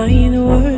[0.00, 0.69] mine were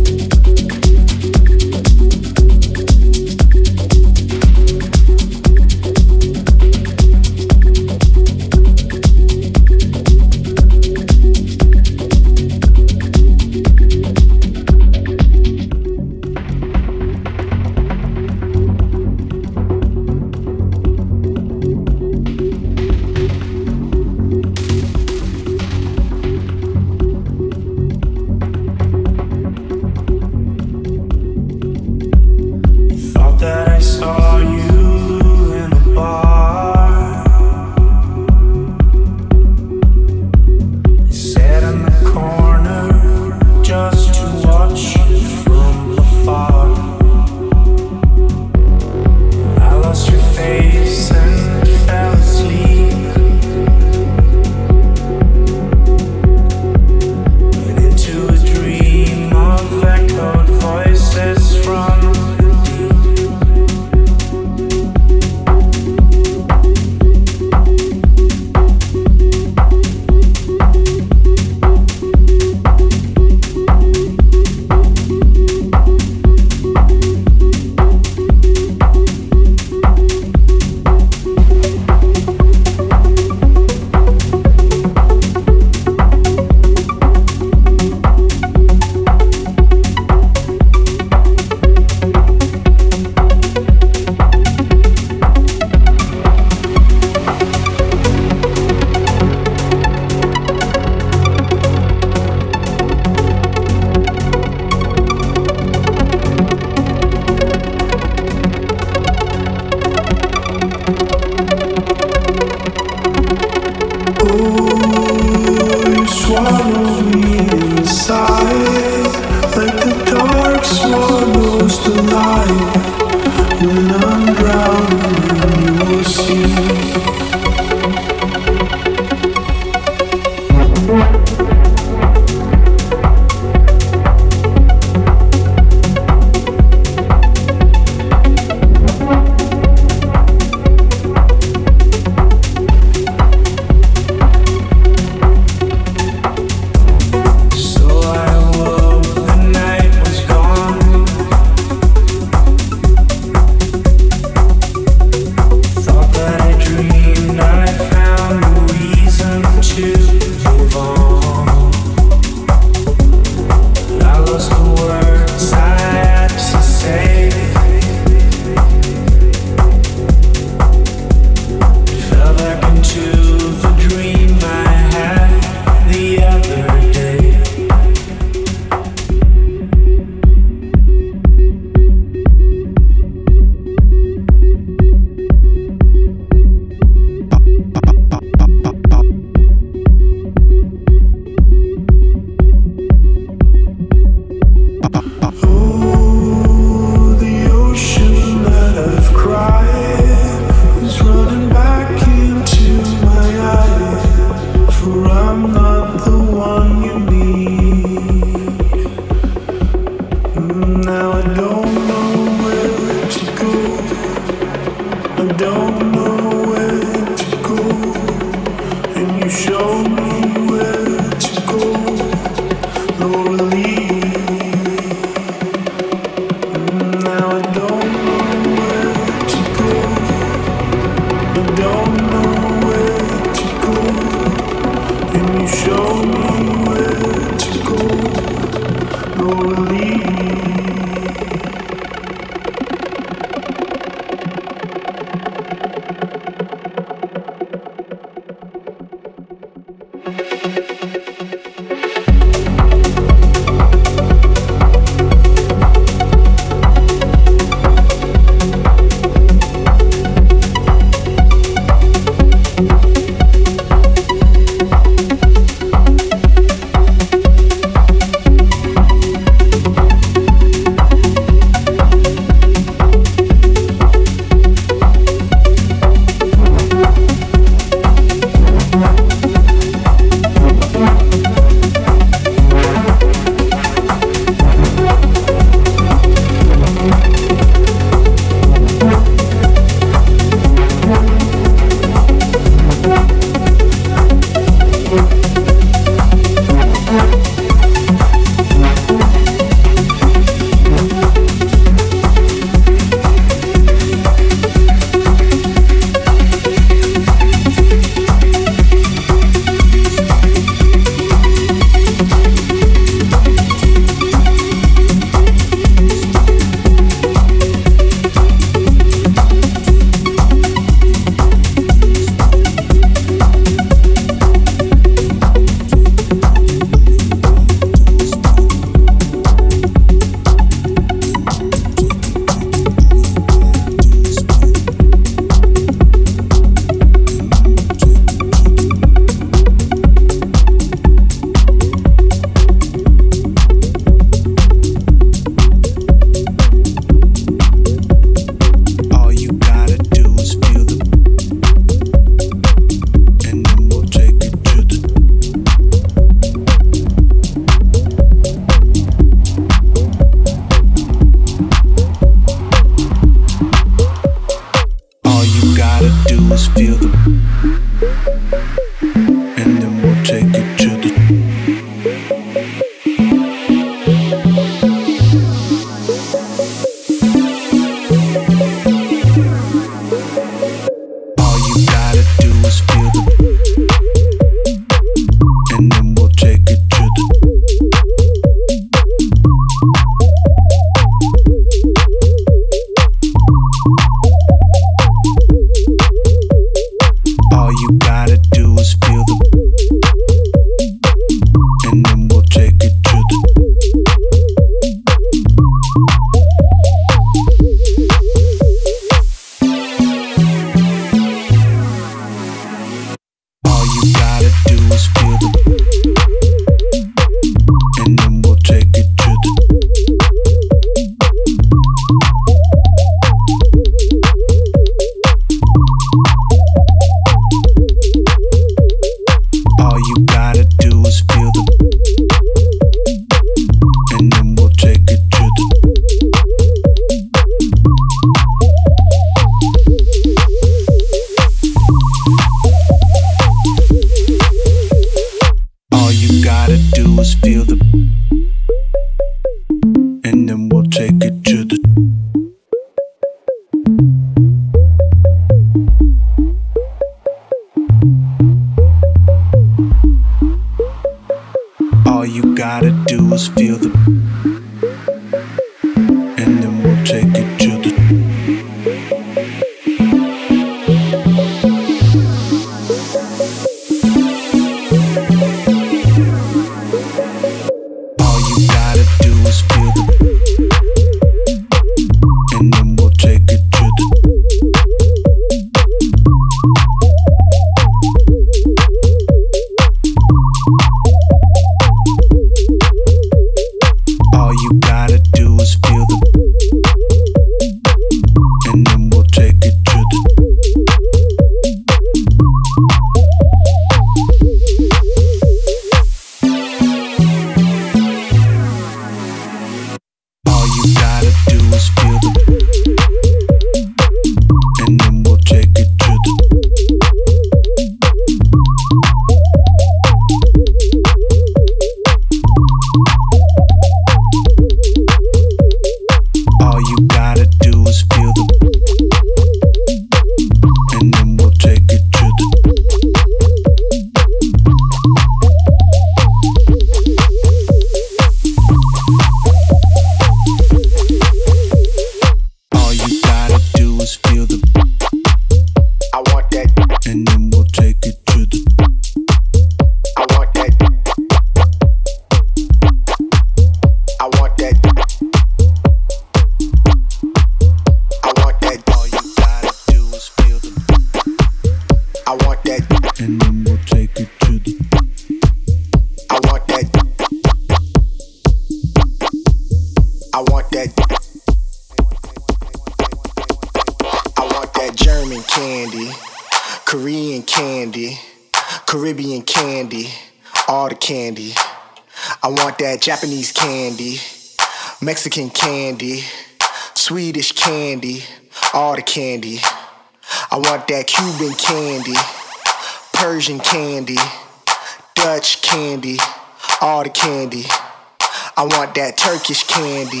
[599.22, 600.00] Turkish candy,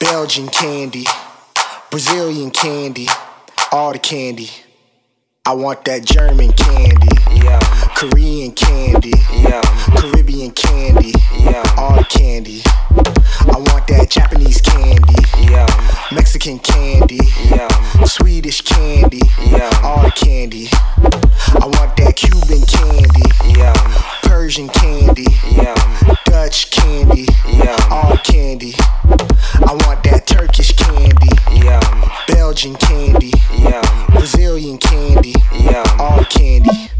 [0.00, 1.04] Belgian candy,
[1.90, 3.06] Brazilian candy,
[3.70, 4.48] all the candy.
[5.44, 7.60] I want that German candy, yeah.
[7.94, 9.60] Korean candy, yeah.
[9.98, 11.64] Caribbean candy, yeah.
[11.76, 12.62] all the candy.
[13.46, 15.14] I want that Japanese candy,
[15.52, 15.66] yeah.
[16.12, 17.20] Mexican candy,
[17.50, 17.68] yeah.
[18.04, 19.70] Swedish candy, yeah.
[19.82, 20.68] all the candy.
[20.72, 23.74] I want that Cuban candy, yeah.
[24.22, 25.74] Persian candy, yeah.
[26.24, 27.76] Dutch candy, yeah.
[27.90, 28.74] all candy.
[28.78, 31.80] I want that Turkish candy, yeah.
[32.28, 33.82] Belgian candy, yeah.
[34.08, 35.84] Brazilian candy, yeah.
[35.98, 36.90] all candy.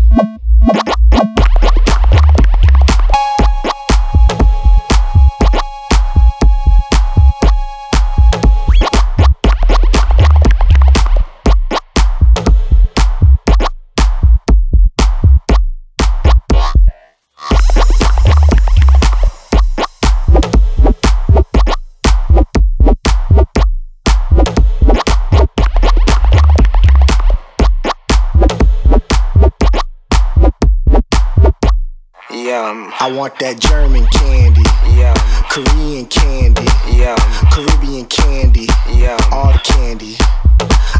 [33.15, 34.67] Want that German candy,
[34.99, 35.15] yeah.
[35.51, 37.15] Korean candy, yeah.
[37.53, 39.17] Caribbean candy, yeah.
[39.31, 40.17] all the candy.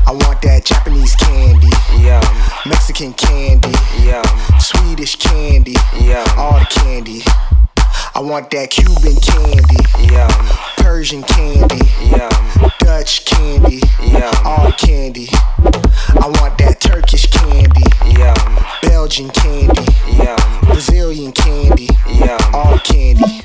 [0.07, 2.23] I want that Japanese candy, yeah.
[2.67, 4.23] Mexican candy, yeah.
[4.59, 6.25] Swedish candy, yeah.
[6.39, 7.24] all the candy.
[8.17, 10.29] I want that Cuban candy, yeah.
[10.77, 12.31] Persian candy, yeah.
[12.79, 14.31] Dutch candy, yeah.
[14.45, 15.27] all candy.
[15.33, 18.35] I want that Turkish candy, yeah.
[18.83, 20.37] Belgian candy, yeah.
[20.63, 22.39] Brazilian candy, yeah.
[22.55, 23.43] all candy.